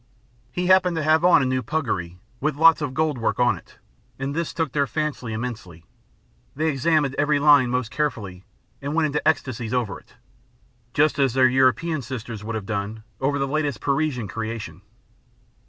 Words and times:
He 0.51 0.65
happened 0.65 0.95
to 0.97 1.03
have 1.03 1.23
on 1.23 1.43
a 1.43 1.45
new 1.45 1.61
puggaree, 1.61 2.17
with 2.39 2.55
lots 2.55 2.81
of 2.81 2.95
gold 2.95 3.19
work 3.19 3.39
on 3.39 3.55
it, 3.55 3.77
and 4.17 4.33
this 4.33 4.51
took 4.51 4.71
their 4.71 4.87
fancy 4.87 5.31
immensely; 5.31 5.85
they 6.55 6.69
examined 6.69 7.13
every 7.19 7.37
line 7.37 7.69
most 7.69 7.91
carefully 7.91 8.43
and 8.81 8.95
went 8.95 9.05
into 9.05 9.21
ecstasies 9.27 9.75
over 9.75 9.99
it 9.99 10.15
just 10.95 11.19
as 11.19 11.35
their 11.35 11.47
European 11.47 12.01
sisters 12.01 12.43
would 12.43 12.55
have 12.55 12.65
done 12.65 13.03
over 13.19 13.37
the 13.37 13.47
latest 13.47 13.79
Parisian 13.79 14.27
creation. 14.27 14.81